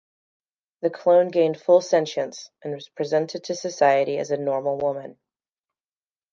The 0.81 0.89
clone 0.89 1.27
gained 1.27 1.61
full 1.61 1.79
sentience 1.79 2.49
and 2.63 2.73
was 2.73 2.89
presented 2.89 3.43
to 3.43 3.55
society 3.55 4.17
as 4.17 4.31
a 4.31 4.37
normal 4.37 4.79
woman. 4.79 5.19